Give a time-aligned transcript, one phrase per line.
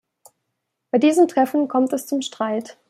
[0.89, 2.79] Bei diesem Treffen kommt es zum Streit.